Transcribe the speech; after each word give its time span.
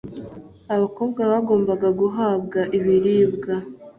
abakobwa 0.75 1.21
bagomba 1.31 1.73
guhabwa 1.99 2.61
ibiribwa 2.77 3.53